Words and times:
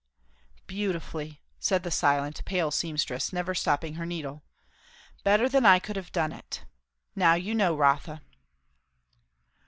"Beautifully," 0.65 1.43
said 1.59 1.83
the 1.83 1.91
silent, 1.91 2.43
pale 2.43 2.71
seamstress, 2.71 3.31
never 3.31 3.53
stopping 3.53 3.93
her 3.93 4.05
needle. 4.07 4.41
"Better 5.23 5.47
than 5.47 5.63
I 5.63 5.77
could 5.77 5.95
have 5.95 6.11
done 6.11 6.31
it. 6.31 6.65
Now 7.15 7.35
you 7.35 7.53
know, 7.53 7.75
Rotha." 7.77 8.19